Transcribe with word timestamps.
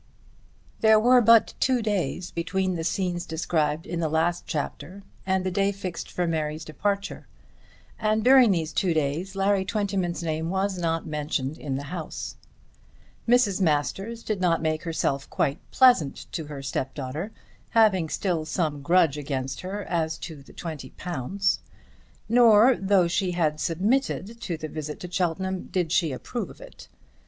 There 0.79 0.99
were 0.99 1.21
but 1.21 1.53
two 1.59 1.83
days 1.83 2.31
between 2.31 2.73
the 2.73 2.83
scenes 2.83 3.23
described 3.23 3.85
in 3.85 3.99
the 3.99 4.09
last 4.09 4.45
chapter 4.47 5.03
and 5.27 5.45
the 5.45 5.51
day 5.51 5.71
fixed 5.71 6.09
for 6.09 6.25
Mary's 6.25 6.65
departure, 6.65 7.27
and 7.99 8.23
during 8.23 8.49
these 8.49 8.73
two 8.73 8.95
days 8.95 9.35
Larry 9.35 9.63
Twentyman's 9.63 10.23
name 10.23 10.49
was 10.49 10.79
not 10.79 11.05
mentioned 11.05 11.59
in 11.59 11.75
the 11.75 11.83
house. 11.93 12.35
Mrs. 13.27 13.61
Masters 13.61 14.23
did 14.23 14.41
not 14.41 14.59
make 14.59 14.81
herself 14.85 15.29
quite 15.29 15.59
pleasant 15.69 16.25
to 16.31 16.45
her 16.45 16.63
stepdaughter, 16.63 17.31
having 17.69 18.09
still 18.09 18.43
some 18.43 18.81
grudge 18.81 19.19
against 19.19 19.61
her 19.61 19.83
as 19.83 20.17
to 20.17 20.41
the 20.41 20.51
£20. 20.51 21.59
Nor, 22.27 22.75
though 22.75 23.07
she 23.07 23.33
had 23.33 23.59
submitted 23.59 24.41
to 24.41 24.57
the 24.57 24.67
visit 24.67 24.99
to 25.01 25.11
Cheltenham, 25.11 25.67
did 25.67 25.91
she 25.91 26.11
approve 26.11 26.49
of 26.49 26.59
it. 26.59 26.87